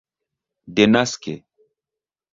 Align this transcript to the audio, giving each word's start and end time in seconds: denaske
denaske 0.75 1.35